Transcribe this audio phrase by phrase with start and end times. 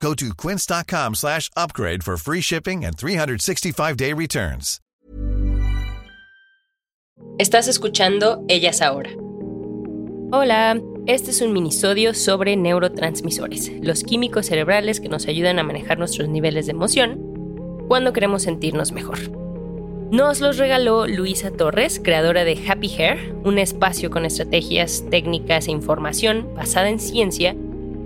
[0.00, 4.80] Go to quince.com slash upgrade for free shipping and 365-day returns.
[7.38, 9.10] Estás escuchando Ellas Ahora.
[10.32, 15.98] Hola, este es un minisodio sobre neurotransmisores, los químicos cerebrales que nos ayudan a manejar
[15.98, 17.20] nuestros niveles de emoción
[17.88, 19.18] cuando queremos sentirnos mejor.
[20.10, 25.72] Nos los regaló Luisa Torres, creadora de Happy Hair, un espacio con estrategias, técnicas e
[25.72, 27.56] información basada en ciencia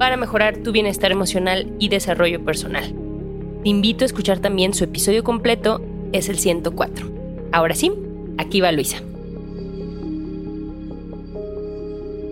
[0.00, 2.94] para mejorar tu bienestar emocional y desarrollo personal.
[3.62, 5.82] Te invito a escuchar también su episodio completo,
[6.12, 7.06] es el 104.
[7.52, 7.92] Ahora sí,
[8.38, 9.02] aquí va Luisa.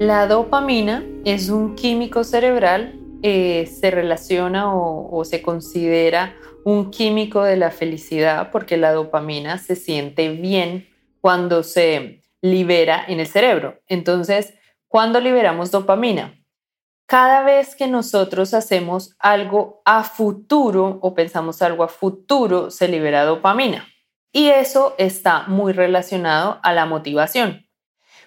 [0.00, 7.58] La dopamina es un químico cerebral, eh, se relaciona o se considera un químico de
[7.58, 10.88] la felicidad porque la dopamina se siente bien
[11.20, 13.78] cuando se libera en el cerebro.
[13.88, 14.54] Entonces,
[14.88, 16.32] ¿cuándo liberamos dopamina?
[17.08, 23.24] Cada vez que nosotros hacemos algo a futuro o pensamos algo a futuro, se libera
[23.24, 23.88] dopamina.
[24.30, 27.66] Y eso está muy relacionado a la motivación.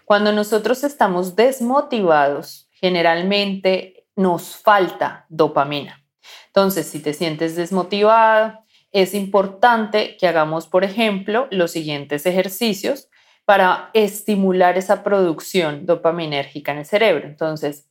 [0.04, 6.04] Cuando nosotros estamos desmotivados, generalmente nos falta dopamina.
[6.48, 13.10] Entonces, si te sientes desmotivado, es importante que hagamos, por ejemplo, los siguientes ejercicios
[13.46, 17.28] para estimular esa producción dopaminérgica en el cerebro.
[17.28, 17.91] Entonces,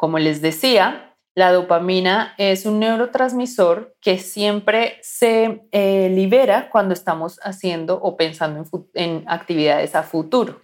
[0.00, 7.38] como les decía, la dopamina es un neurotransmisor que siempre se eh, libera cuando estamos
[7.42, 10.62] haciendo o pensando en actividades a futuro.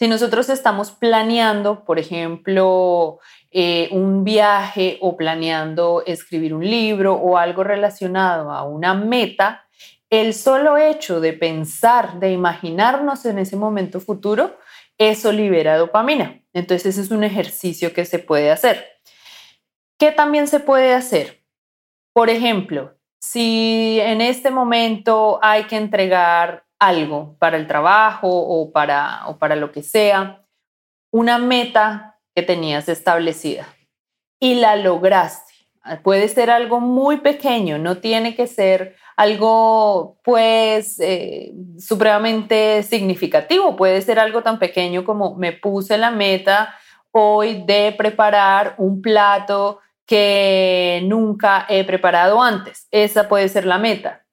[0.00, 3.20] Si nosotros estamos planeando, por ejemplo,
[3.52, 9.68] eh, un viaje o planeando escribir un libro o algo relacionado a una meta,
[10.10, 14.56] el solo hecho de pensar, de imaginarnos en ese momento futuro,
[14.98, 16.42] eso libera dopamina.
[16.52, 18.86] Entonces, ese es un ejercicio que se puede hacer.
[19.98, 21.44] ¿Qué también se puede hacer?
[22.12, 29.28] Por ejemplo, si en este momento hay que entregar algo para el trabajo o para,
[29.28, 30.44] o para lo que sea,
[31.12, 33.66] una meta que tenías establecida
[34.40, 35.51] y la lograste.
[36.04, 44.00] Puede ser algo muy pequeño, no tiene que ser algo pues eh, supremamente significativo, puede
[44.00, 46.74] ser algo tan pequeño como me puse la meta
[47.10, 52.86] hoy de preparar un plato que nunca he preparado antes.
[52.90, 54.24] Esa puede ser la meta.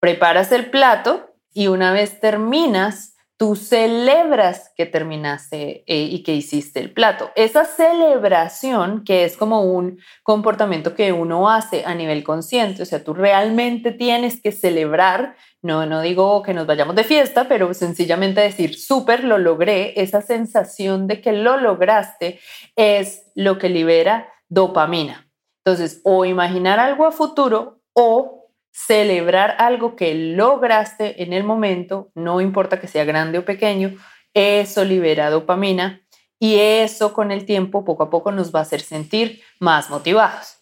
[0.00, 6.78] Preparas el plato y una vez terminas, tú celebras que terminaste eh, y que hiciste
[6.80, 7.30] el plato.
[7.34, 13.02] Esa celebración, que es como un comportamiento que uno hace a nivel consciente, o sea,
[13.02, 18.40] tú realmente tienes que celebrar, no, no digo que nos vayamos de fiesta, pero sencillamente
[18.40, 22.38] decir, súper, lo logré, esa sensación de que lo lograste
[22.76, 25.28] es lo que libera dopamina.
[25.64, 28.43] Entonces, o imaginar algo a futuro o
[28.74, 33.96] celebrar algo que lograste en el momento, no importa que sea grande o pequeño,
[34.34, 36.02] eso libera dopamina
[36.40, 40.58] y eso con el tiempo poco a poco nos va a hacer sentir más motivados.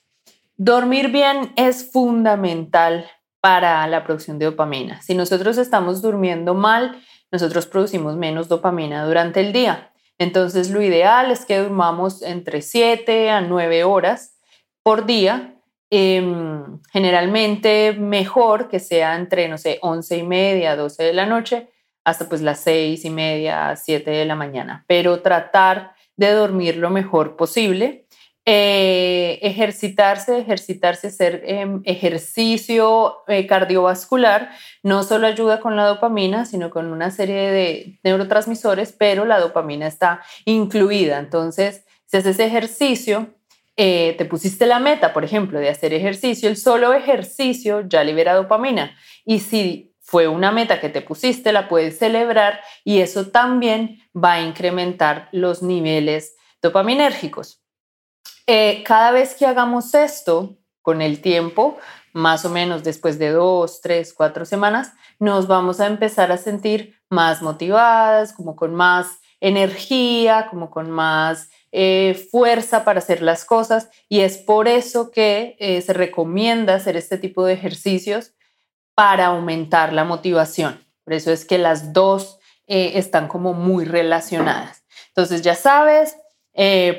[0.56, 5.00] Dormir bien es fundamental para la producción de dopamina.
[5.00, 7.02] Si nosotros estamos durmiendo mal,
[7.32, 9.90] nosotros producimos menos dopamina durante el día.
[10.18, 14.38] Entonces lo ideal es que durmamos entre 7 a 9 horas
[14.82, 15.51] por día
[15.94, 21.68] Em, generalmente mejor que sea entre, no sé, 11 y media, 12 de la noche,
[22.02, 26.88] hasta pues las 6 y media, 7 de la mañana, pero tratar de dormir lo
[26.88, 28.06] mejor posible.
[28.46, 34.50] Eh, ejercitarse, ejercitarse, hacer em, ejercicio eh, cardiovascular,
[34.82, 39.86] no solo ayuda con la dopamina, sino con una serie de neurotransmisores, pero la dopamina
[39.88, 41.18] está incluida.
[41.18, 43.28] Entonces, si haces ejercicio,
[43.76, 48.34] eh, te pusiste la meta, por ejemplo, de hacer ejercicio, el solo ejercicio ya libera
[48.34, 48.96] dopamina.
[49.24, 54.32] Y si fue una meta que te pusiste, la puedes celebrar y eso también va
[54.34, 57.62] a incrementar los niveles dopaminérgicos.
[58.46, 61.78] Eh, cada vez que hagamos esto, con el tiempo,
[62.12, 66.96] más o menos después de dos, tres, cuatro semanas, nos vamos a empezar a sentir
[67.08, 73.88] más motivadas, como con más energía, como con más eh, fuerza para hacer las cosas
[74.06, 78.34] y es por eso que eh, se recomienda hacer este tipo de ejercicios
[78.94, 80.84] para aumentar la motivación.
[81.02, 84.84] Por eso es que las dos eh, están como muy relacionadas.
[85.08, 86.18] Entonces ya sabes,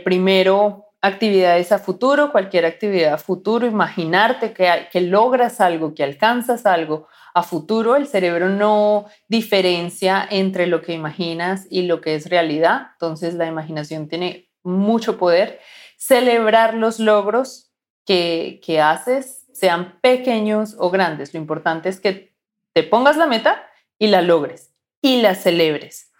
[0.04, 6.66] primero actividades a futuro, cualquier actividad a futuro, imaginarte que, que logras algo, que alcanzas
[6.66, 12.28] algo a futuro, el cerebro no diferencia entre lo que imaginas y lo que es
[12.28, 15.60] realidad, entonces la imaginación tiene mucho poder.
[15.98, 17.72] Celebrar los logros
[18.06, 22.34] que, que haces, sean pequeños o grandes, lo importante es que
[22.74, 23.66] te pongas la meta
[24.00, 26.12] y la logres y la celebres.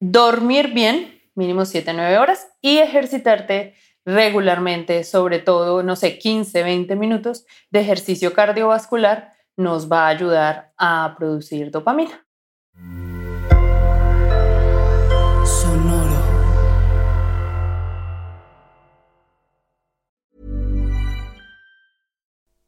[0.00, 3.74] Dormir bien, mínimo 7, 9 horas, y ejercitarte
[4.04, 10.72] regularmente, sobre todo, no sé, 15, 20 minutos de ejercicio cardiovascular nos va a ayudar
[10.78, 12.27] a producir dopamina.